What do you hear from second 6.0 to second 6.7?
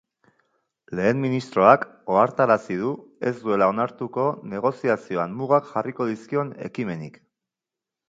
dizkion